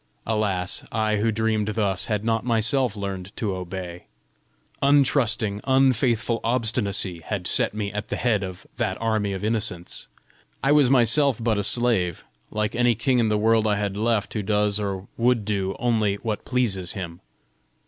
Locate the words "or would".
14.79-15.45